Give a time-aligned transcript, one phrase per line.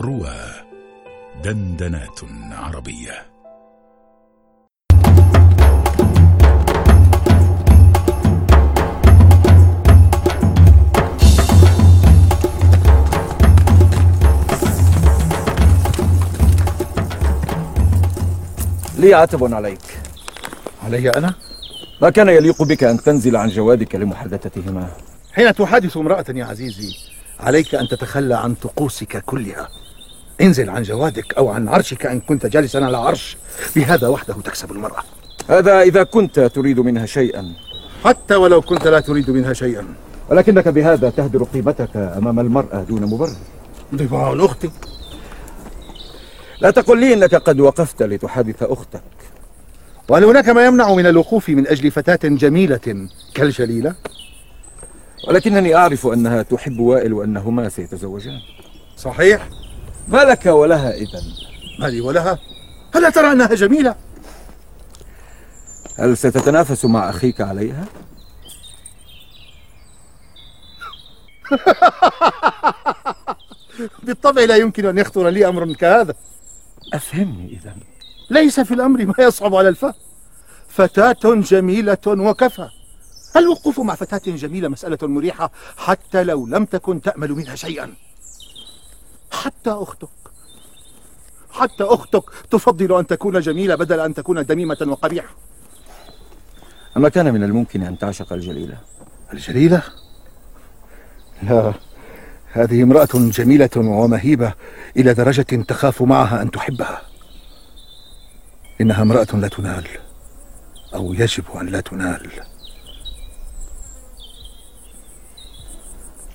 [0.00, 0.36] روى
[1.44, 2.20] دندنات
[2.52, 3.26] عربية.
[18.98, 19.78] لي عتب عليك.
[20.84, 21.34] علي أنا؟
[22.02, 24.88] ما كان يليق بك أن تنزل عن جوادك لمحادثتهما؟
[25.32, 26.94] حين تحادث امرأة يا عزيزي
[27.40, 29.68] عليك أن تتخلى عن طقوسك كلها.
[30.46, 33.36] انزل عن جوادك أو عن عرشك إن كنت جالسا على عرش.
[33.76, 35.02] بهذا وحده تكسب المرأة.
[35.48, 37.52] هذا إذا كنت تريد منها شيئا.
[38.04, 39.84] حتى ولو كنت لا تريد منها شيئا.
[40.30, 43.36] ولكنك بهذا تهدر قيمتك أمام المرأة دون مبرر.
[43.94, 44.70] ضمان أختي.
[46.60, 49.02] لا تقل لي إنك قد وقفت لتحادث أختك.
[50.08, 53.94] وهل هناك ما يمنع من الوقوف من أجل فتاة جميلة كالجليلة؟
[55.28, 58.40] ولكنني أعرف أنها تحب وائل وأنهما سيتزوجان.
[58.96, 59.48] صحيح.
[60.08, 61.22] ما لك ولها إذا
[61.78, 62.38] ما لي ولها.
[62.96, 63.94] ألا ترى أنها جميلة؟
[65.98, 67.84] هل ستتنافس مع أخيك عليها؟
[74.02, 76.14] بالطبع لا يمكن أن يخطر لي أمر كهذا.
[76.94, 77.74] أفهمني إذا
[78.30, 79.94] ليس في الأمر ما يصعب على الفهم.
[80.68, 82.68] فتاة جميلة وكفى.
[83.36, 87.94] الوقوف مع فتاة جميلة مسألة مريحة حتى لو لم تكن تأمل منها شيئا؟
[89.46, 90.08] حتى أختك.
[91.50, 95.34] حتى أختك تفضل أن تكون جميلة بدل أن تكون دميمة وقبيحة.
[96.96, 98.78] أما كان من الممكن أن تعشق الجليلة؟
[99.32, 99.82] الجليلة؟
[101.42, 101.72] لا
[102.52, 104.52] هذه امرأة جميلة ومهيبة
[104.96, 107.02] إلى درجة تخاف معها أن تحبها.
[108.80, 109.86] إنها امرأة لا تنال
[110.94, 112.30] أو يجب أن لا تنال.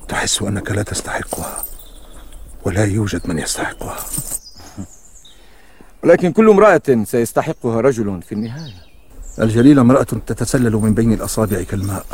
[0.08, 1.64] تحس أنك لا تستحقها.
[2.66, 3.98] ولا يوجد من يستحقها.
[6.04, 8.74] ولكن كل امرأة سيستحقها رجل في النهاية.
[9.40, 12.06] الجليلة امرأة تتسلل من بين الأصابع كالماء.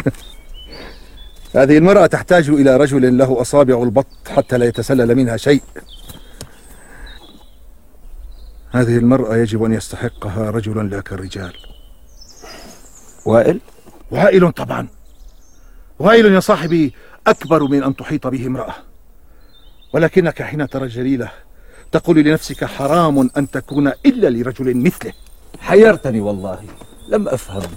[1.55, 5.61] هذه المرأة تحتاج إلى رجل له أصابع البط حتى لا يتسلل منها شيء.
[8.71, 11.53] هذه المرأة يجب أن يستحقها رجل لا كالرجال.
[13.25, 13.59] وائل؟
[14.11, 14.87] وائل طبعا.
[16.03, 16.93] وائل يا صاحبي
[17.27, 18.73] أكبر من أن تحيط به امرأة.
[19.93, 21.31] ولكنك حين ترى الجليلة
[21.91, 25.13] تقول لنفسك حرام أن تكون إلا لرجل مثله.
[25.59, 26.59] حيرتني والله
[27.09, 27.71] لم أفهم.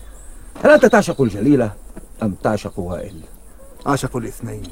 [0.64, 1.72] هل أنت تعشق الجليلة
[2.22, 3.20] أم تعشق وائل؟
[3.86, 4.62] أعشق الاثنين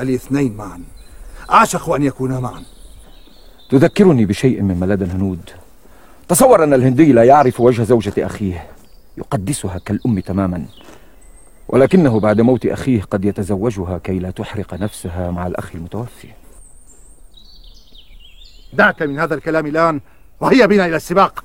[0.00, 0.82] الاثنين معا.
[1.50, 2.62] أعشق أن يكونا معا.
[3.70, 5.50] تذكرني بشيء من ملاذ الهنود.
[6.28, 8.66] تصور أن الهندي لا يعرف وجه زوجة أخيه
[9.18, 10.64] يقدسها كالأم تماما.
[11.72, 16.28] ولكنه بعد موت أخيه قد يتزوجها كي لا تحرق نفسها مع الأخ المتوفي.
[18.72, 20.00] دعك من هذا الكلام الآن
[20.40, 21.44] وهيا بنا إلى السباق.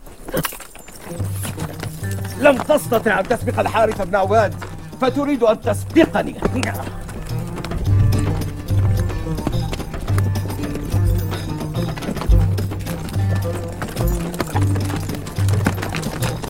[2.41, 4.53] لم تستطع أن تسبق الحارث بن عواد
[5.01, 6.35] فتريد أن تسبقني.